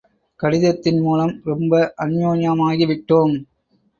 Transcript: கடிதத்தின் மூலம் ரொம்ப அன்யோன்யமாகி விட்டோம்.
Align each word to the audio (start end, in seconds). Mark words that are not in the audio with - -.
கடிதத்தின் 0.39 0.99
மூலம் 0.99 1.41
ரொம்ப 1.43 1.93
அன்யோன்யமாகி 1.97 2.87
விட்டோம். 2.87 3.35